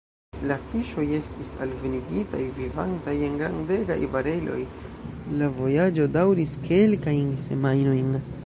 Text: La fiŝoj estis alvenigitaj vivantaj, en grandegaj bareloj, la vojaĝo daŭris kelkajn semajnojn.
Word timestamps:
La 0.51 0.55
fiŝoj 0.69 1.03
estis 1.17 1.51
alvenigitaj 1.65 2.39
vivantaj, 2.55 3.15
en 3.27 3.37
grandegaj 3.43 3.99
bareloj, 4.17 4.59
la 5.37 5.51
vojaĝo 5.61 6.11
daŭris 6.19 6.61
kelkajn 6.69 7.33
semajnojn. 7.49 8.15